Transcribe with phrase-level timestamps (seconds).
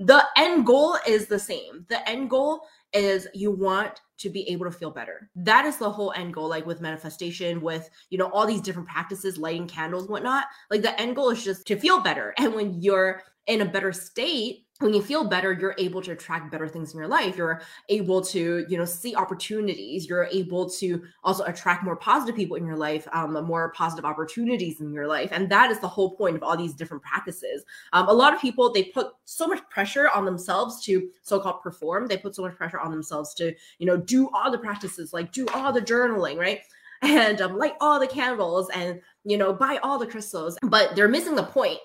[0.00, 1.84] the end goal is the same.
[1.88, 2.62] The end goal
[2.94, 5.30] is you want to be able to feel better.
[5.36, 8.88] That is the whole end goal, like with manifestation, with you know, all these different
[8.88, 10.46] practices, lighting candles, whatnot.
[10.70, 12.34] Like the end goal is just to feel better.
[12.40, 16.50] And when you're in a better state, when you feel better you're able to attract
[16.50, 17.36] better things in your life.
[17.36, 20.08] You're able to you know see opportunities.
[20.08, 24.80] You're able to also attract more positive people in your life um, more positive opportunities
[24.80, 25.30] in your life.
[25.32, 27.64] And that is the whole point of all these different practices.
[27.92, 32.06] Um, a lot of people they put so much pressure on themselves to so-called perform.
[32.06, 35.30] They put so much pressure on themselves to you know do all the practices like
[35.32, 36.60] do all the journaling right?
[37.02, 40.58] And um, light all the candles and you know buy all the crystals.
[40.62, 41.78] But they're missing the point.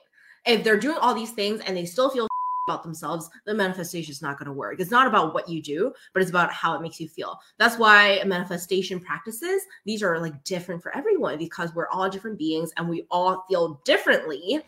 [0.45, 2.27] If they're doing all these things and they still feel
[2.67, 4.79] about themselves, the manifestation is not going to work.
[4.79, 7.39] It's not about what you do, but it's about how it makes you feel.
[7.59, 12.73] That's why manifestation practices, these are like different for everyone because we're all different beings
[12.77, 14.61] and we all feel differently.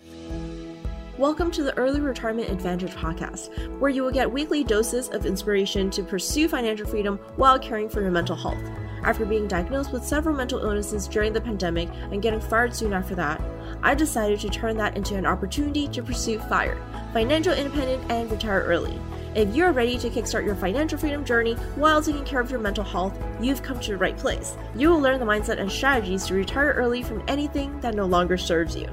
[1.18, 5.90] Welcome to the Early Retirement Advantage podcast, where you will get weekly doses of inspiration
[5.90, 8.62] to pursue financial freedom while caring for your mental health.
[9.04, 13.16] After being diagnosed with several mental illnesses during the pandemic and getting fired soon after
[13.16, 13.41] that,
[13.82, 16.77] I decided to turn that into an opportunity to pursue FIRE,
[17.18, 18.96] financial independent, and retire early.
[19.34, 22.84] If you're ready to kickstart your financial freedom journey while taking care of your mental
[22.84, 24.55] health, you've come to the right place.
[24.76, 28.37] You will learn the mindset and strategies to retire early from anything that no longer
[28.37, 28.87] serves you.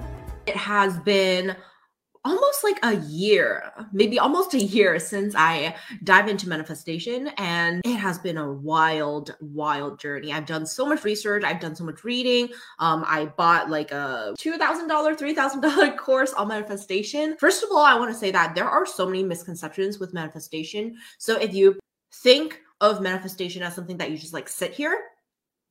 [0.46, 1.54] It has been
[2.24, 7.28] almost like a year, maybe almost a year since I dive into manifestation.
[7.38, 10.32] And it has been a wild, wild journey.
[10.32, 12.48] I've done so much research, I've done so much reading.
[12.78, 17.36] Um, I bought like a $2,000, $3,000 course on manifestation.
[17.38, 20.96] First of all, I want to say that there are so many misconceptions with manifestation.
[21.18, 21.78] So if you
[22.12, 24.98] think of manifestation as something that you just like sit here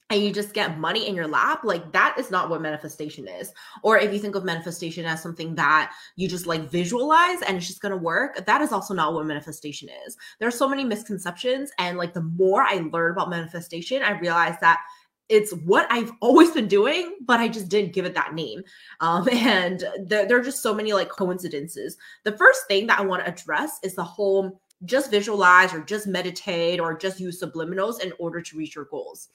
[0.09, 3.51] and you just get money in your lap like that is not what manifestation is
[3.83, 7.67] or if you think of manifestation as something that you just like visualize and it's
[7.67, 11.71] just to work that is also not what manifestation is there are so many misconceptions
[11.79, 14.81] and like the more i learn about manifestation i realize that
[15.29, 18.61] it's what I've always been doing, but I just didn't give it that name.
[18.99, 21.97] Um, and there, there are just so many like coincidences.
[22.23, 26.07] The first thing that I want to address is the whole just visualize or just
[26.07, 29.29] meditate or just use subliminals in order to reach your goals.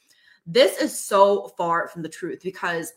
[0.50, 2.94] This is so far from the truth because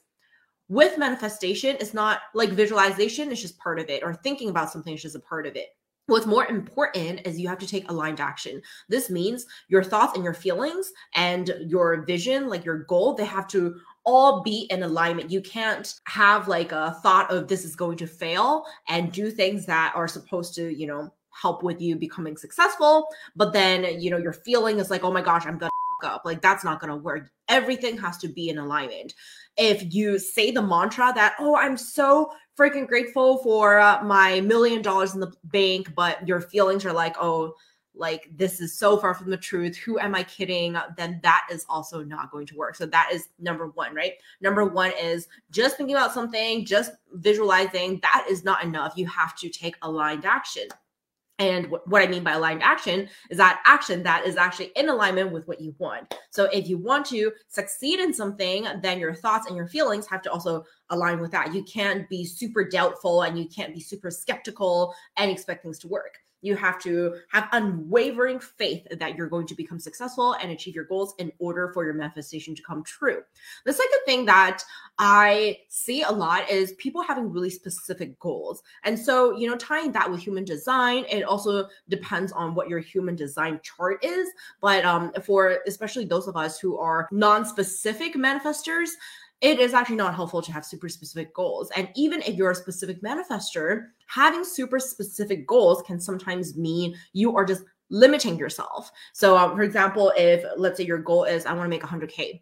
[0.70, 4.94] with manifestation, it's not like visualization is just part of it, or thinking about something
[4.94, 5.68] is just a part of it.
[6.08, 8.62] What's more important is you have to take aligned action.
[8.88, 13.50] This means your thoughts and your feelings and your vision, like your goal, they have
[13.50, 13.76] to
[14.06, 15.30] all be in alignment.
[15.30, 19.66] You can't have like a thought of this is going to fail and do things
[19.66, 23.08] that are supposed to, you know, help with you becoming successful.
[23.36, 25.70] But then, you know, your feeling is like, oh my gosh, I'm gonna
[26.04, 26.24] up.
[26.26, 27.30] Like that's not going to work.
[27.48, 29.14] Everything has to be in alignment.
[29.58, 34.82] If you say the mantra that, oh, I'm so freaking grateful for uh, my million
[34.82, 37.54] dollars in the bank, but your feelings are like, oh,
[37.94, 39.76] like this is so far from the truth.
[39.76, 40.78] Who am I kidding?
[40.98, 42.76] Then that is also not going to work.
[42.76, 44.14] So that is number one, right?
[44.40, 48.00] Number one is just thinking about something, just visualizing.
[48.02, 48.94] That is not enough.
[48.96, 50.68] You have to take aligned action.
[51.40, 55.32] And what I mean by aligned action is that action that is actually in alignment
[55.32, 56.14] with what you want.
[56.30, 60.22] So if you want to succeed in something, then your thoughts and your feelings have
[60.22, 61.54] to also align with that.
[61.54, 65.88] You can't be super doubtful and you can't be super skeptical and expect things to
[65.88, 66.20] work.
[66.42, 70.86] You have to have unwavering faith that you're going to become successful and achieve your
[70.86, 73.22] goals in order for your manifestation to come true.
[73.66, 74.64] The second thing that
[74.98, 78.64] I see a lot is people having really specific goals.
[78.84, 82.80] And so, you know, tying that with human design, it also depends on what your
[82.80, 84.30] human design chart is.
[84.62, 88.90] But um, for especially those of us who are non specific manifestors,
[89.42, 91.72] it is actually not helpful to have super specific goals.
[91.76, 97.36] And even if you're a specific manifester, having super specific goals can sometimes mean you
[97.36, 98.92] are just limiting yourself.
[99.14, 102.42] So, um, for example, if let's say your goal is I want to make 100K.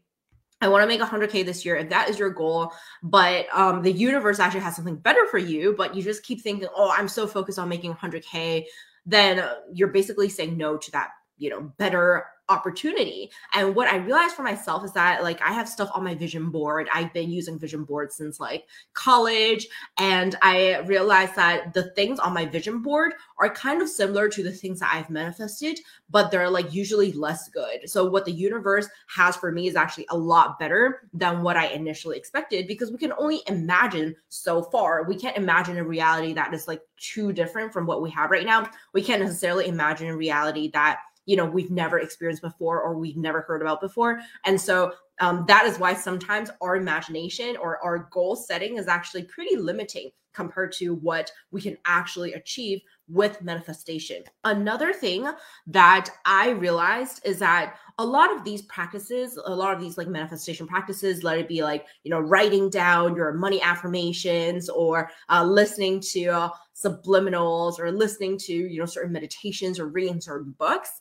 [0.62, 1.78] I want to make 100K this year.
[1.78, 5.74] If that is your goal, but um, the universe actually has something better for you,
[5.78, 8.66] but you just keep thinking, oh, I'm so focused on making 100K,
[9.06, 9.42] then
[9.74, 13.30] you're basically saying no to that, you know, better opportunity.
[13.54, 16.50] And what I realized for myself is that like I have stuff on my vision
[16.50, 16.90] board.
[16.94, 19.68] I've been using vision boards since like college.
[19.98, 24.44] And I realized that the things on my vision board are kind of similar to
[24.44, 25.80] the things that I've manifested,
[26.10, 27.90] but they're like usually less good.
[27.90, 31.68] So what the universe has for me is actually a lot better than what I
[31.68, 35.04] initially expected because we can only imagine so far.
[35.04, 38.46] We can't imagine a reality that is like too different from what we have right
[38.46, 38.69] now.
[38.94, 43.18] We can't necessarily imagine a reality that you know we've never experienced before or we've
[43.18, 48.09] never heard about before and so um, that is why sometimes our imagination or our
[48.12, 54.24] goal setting is actually pretty limiting compared to what we can actually achieve with manifestation.
[54.44, 55.30] Another thing
[55.68, 60.07] that I realized is that a lot of these practices, a lot of these like
[60.07, 65.44] manifestation practices, let it be like, you know, writing down your money affirmations or uh,
[65.44, 70.91] listening to uh, subliminals or listening to, you know, certain meditations or reading certain books.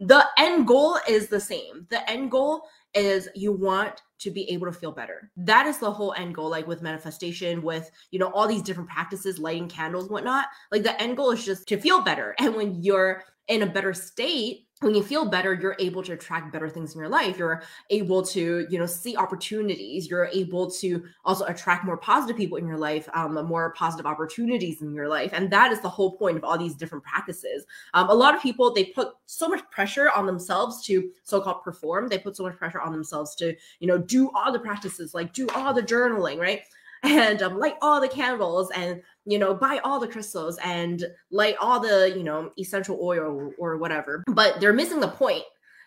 [0.00, 1.86] The end goal is the same.
[1.90, 2.62] The end goal
[2.94, 5.30] is you want to be able to feel better.
[5.36, 8.88] That is the whole end goal, like with manifestation, with you know, all these different
[8.88, 10.46] practices, lighting candles, whatnot.
[10.70, 12.34] Like the end goal is just to feel better.
[12.46, 16.52] And when you're in a better state, when you feel better you're able to attract
[16.52, 17.38] better things in your life.
[17.38, 20.10] You're able to you know see opportunities.
[20.10, 24.82] You're able to also attract more positive people in your life um, more positive opportunities
[24.82, 25.30] in your life.
[25.32, 27.64] And that is the whole point of all these different practices.
[27.94, 32.08] Um, a lot of people they put so much pressure on themselves to so-called perform.
[32.08, 35.32] They put so much pressure on themselves to you know do all the practices like
[35.32, 36.62] do all the journaling right?
[37.02, 41.56] And um, light all the candles and you know buy all the crystals and light
[41.60, 45.42] all the you know essential oil or, whatever but they're missing the point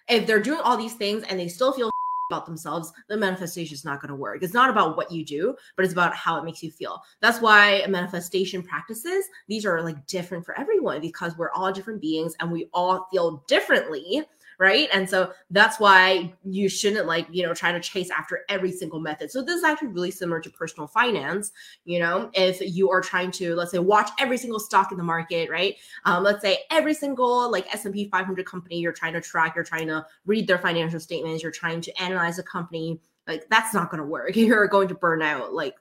[0.09, 1.89] if they're doing all these things and they still feel
[2.31, 4.43] about themselves, the manifestation is not going to work.
[4.43, 7.01] It's not about what you do, but it's about how it makes you feel.
[7.21, 12.35] That's why manifestation practices, these are like different for everyone because we're all different beings
[12.39, 14.23] and we all feel differently
[14.59, 14.89] right?
[14.93, 18.99] And so that's why you shouldn't like, you know, try to chase after every single
[18.99, 19.31] method.
[19.31, 21.51] So this is actually really similar to personal finance.
[21.85, 25.03] You know, if you are trying to, let's say, watch every single stock in the
[25.03, 25.75] market, right?
[26.03, 29.87] Um, let's say every single like S&P 500 company you're trying to track, you're trying
[29.87, 34.01] to read their financial statements, you're trying to analyze a company like that's not going
[34.01, 34.35] to work.
[34.35, 35.75] You're going to burn out like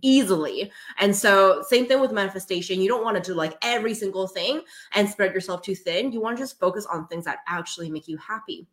[0.00, 0.70] easily.
[0.98, 2.80] And so same thing with manifestation.
[2.80, 4.62] You don't want to do like every single thing
[4.94, 6.12] and spread yourself too thin.
[6.12, 8.66] You want to just focus on things that actually make you happy.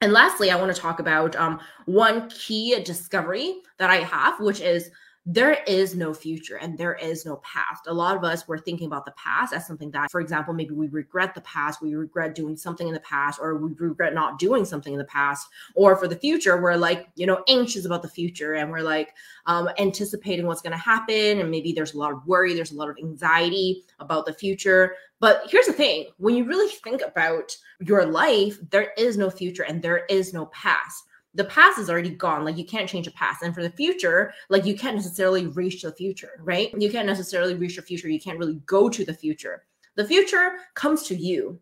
[0.00, 4.60] And lastly i want to talk about um, one key discovery that i have which
[4.60, 4.90] is
[5.26, 7.86] there is no future and there is no past.
[7.86, 10.74] A lot of us were thinking about the past as something that, for example, maybe
[10.74, 14.38] we regret the past, we regret doing something in the past, or we regret not
[14.38, 15.48] doing something in the past.
[15.74, 19.14] Or for the future, we're like, you know, anxious about the future and we're like
[19.46, 21.40] um, anticipating what's going to happen.
[21.40, 24.94] And maybe there's a lot of worry, there's a lot of anxiety about the future.
[25.20, 29.62] But here's the thing when you really think about your life, there is no future
[29.62, 32.44] and there is no past the past is already gone.
[32.44, 33.42] Like you can't change the past.
[33.42, 36.72] And for the future, like you can't necessarily reach the future, right?
[36.78, 38.08] You can't necessarily reach the future.
[38.08, 39.64] You can't really go to the future.
[39.96, 41.60] The future comes to you.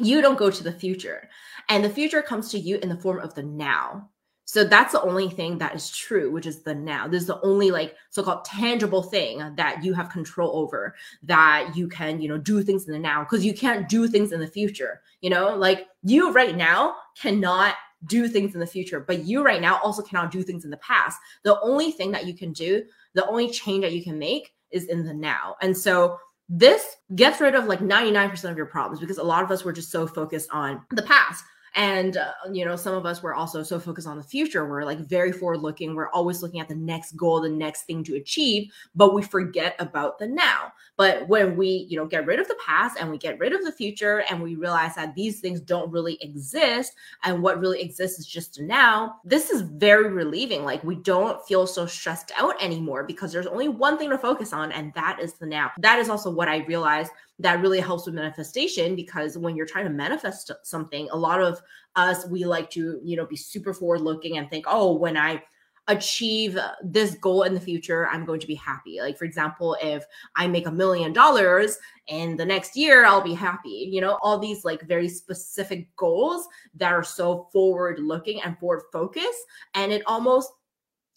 [0.00, 1.28] You don't go to the future.
[1.68, 4.10] And the future comes to you in the form of the now.
[4.44, 7.06] So that's the only thing that is true, which is the now.
[7.06, 10.94] This is the only like so-called tangible thing that you have control over
[11.24, 14.32] that you can, you know, do things in the now because you can't do things
[14.32, 15.02] in the future.
[15.20, 17.74] You know, like you right now cannot
[18.06, 20.76] do things in the future, but you right now also cannot do things in the
[20.78, 21.18] past.
[21.42, 22.84] The only thing that you can do,
[23.14, 25.56] the only change that you can make is in the now.
[25.60, 26.18] And so
[26.48, 29.72] this gets rid of like 99% of your problems because a lot of us were
[29.72, 31.44] just so focused on the past
[31.78, 34.84] and uh, you know some of us were also so focused on the future we're
[34.84, 38.16] like very forward looking we're always looking at the next goal the next thing to
[38.16, 40.72] achieve but we forget about the now.
[40.96, 43.64] But when we you know get rid of the past and we get rid of
[43.64, 48.18] the future and we realize that these things don't really exist and what really exists
[48.18, 53.04] is just now this is very relieving like we don't feel so stressed out anymore
[53.04, 55.70] because there's only one thing to focus on and that is the now.
[55.78, 59.84] That is also what i realized that really helps with manifestation because when you're trying
[59.84, 61.60] to manifest something a lot of
[61.96, 65.42] us we like to you know be super forward looking and think oh when i
[65.88, 69.00] achieve this goal in the future i'm going to be happy.
[69.00, 70.04] Like for example if
[70.36, 74.38] i make a million dollars in the next year i'll be happy you know all
[74.38, 79.42] these like very specific goals that are so forward looking and forward focused
[79.74, 80.52] and it almost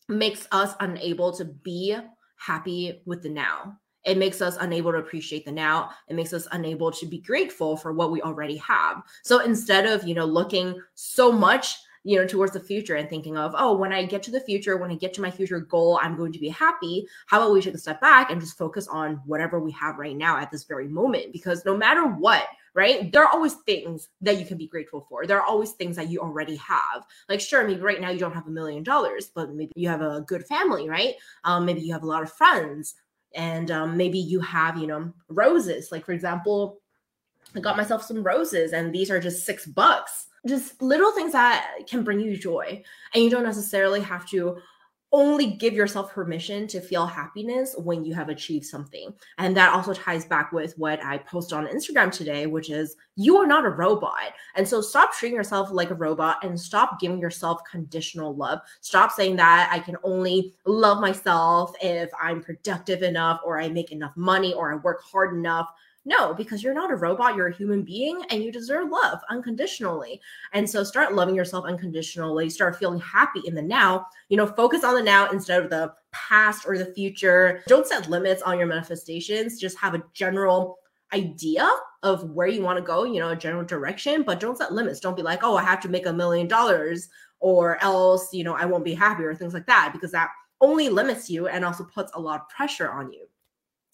[0.08, 1.98] makes us unable to be
[2.38, 6.48] happy with the now it makes us unable to appreciate the now it makes us
[6.51, 10.79] unable to be grateful for what we already have so instead of you know looking
[10.96, 14.31] so much you know towards the future and thinking of oh when i get to
[14.31, 17.39] the future when i get to my future goal i'm going to be happy how
[17.39, 20.38] about we take a step back and just focus on whatever we have right now
[20.38, 23.12] at this very moment because no matter what right?
[23.12, 25.25] There are always things that you can be grateful for.
[25.25, 27.05] There are always things that you already have.
[27.27, 30.01] Like, sure, maybe right now you don't have a million dollars, but maybe you have
[30.01, 31.15] a good family, right?
[31.43, 32.96] Um, maybe you have a lot of friends
[33.36, 36.80] and um, maybe you have you know roses like for example
[37.56, 40.28] i got myself some roses and these are just six bucks.
[40.48, 42.82] Just little things that can bring you joy
[43.14, 44.58] and you don't necessarily have to
[45.12, 49.13] only give yourself permission to feel happiness when you have achieved something.
[49.38, 53.38] And that also ties back with what I posted on Instagram today, which is you
[53.38, 54.34] are not a robot.
[54.56, 58.60] And so stop treating yourself like a robot and stop giving yourself conditional love.
[58.80, 63.91] Stop saying that I can only love myself if I'm productive enough or I make
[63.91, 65.70] enough money or I work hard enough
[66.03, 70.20] No, because you're not a robot, you're a human being and you deserve love unconditionally.
[70.51, 74.08] And so start loving yourself unconditionally, start feeling happy in the now.
[74.29, 77.62] You know, focus on the now instead of the past or the future.
[77.67, 80.79] Don't set limits on your manifestations, just have a general
[81.13, 81.70] idea
[82.03, 85.00] of where you want to go, you know, a general direction, but don't set limits.
[85.00, 87.10] Don't be like, oh, I have to make a million dollars
[87.41, 90.29] or else, you know, I won't be happy or things like that, because that
[90.62, 93.27] only limits you and also puts a lot of pressure on you.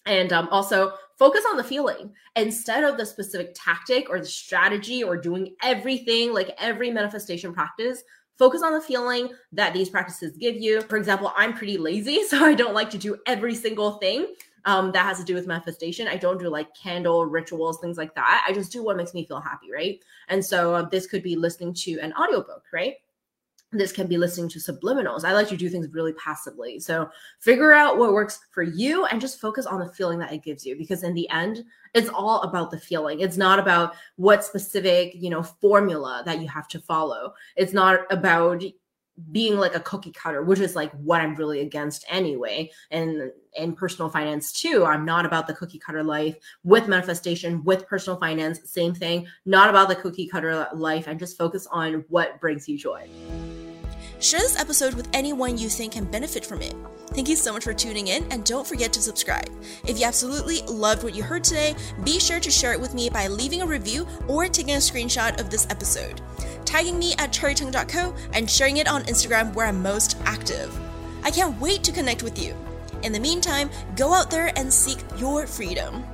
[0.06, 5.02] And um, also focus on the feeling instead of the specific tactic or the strategy
[5.02, 8.02] or doing everything like every manifestation practice.
[8.38, 10.80] Focus on the feeling that these practices give you.
[10.82, 14.28] For example, I'm pretty lazy, so I don't like to do every single thing
[14.64, 16.06] um, that has to do with manifestation.
[16.06, 18.44] I don't do like candle rituals, things like that.
[18.46, 19.98] I just do what makes me feel happy, right?
[20.28, 22.94] And so uh, this could be listening to an audiobook, right?
[23.70, 25.24] This can be listening to subliminals.
[25.24, 26.80] I like to do things really passively.
[26.80, 27.10] So
[27.40, 30.64] figure out what works for you and just focus on the feeling that it gives
[30.64, 33.20] you because in the end, it's all about the feeling.
[33.20, 37.34] It's not about what specific, you know, formula that you have to follow.
[37.56, 38.62] It's not about
[39.32, 42.70] being like a cookie cutter, which is like what I'm really against anyway.
[42.90, 47.86] And in personal finance too, I'm not about the cookie cutter life with manifestation, with
[47.86, 52.40] personal finance, same thing, not about the cookie cutter life and just focus on what
[52.40, 53.08] brings you joy.
[54.20, 56.74] Share this episode with anyone you think can benefit from it.
[57.10, 59.48] Thank you so much for tuning in, and don't forget to subscribe.
[59.86, 63.08] If you absolutely loved what you heard today, be sure to share it with me
[63.08, 66.20] by leaving a review or taking a screenshot of this episode,
[66.64, 70.76] tagging me at cherrytongue.co, and sharing it on Instagram where I'm most active.
[71.22, 72.56] I can't wait to connect with you.
[73.04, 76.04] In the meantime, go out there and seek your freedom.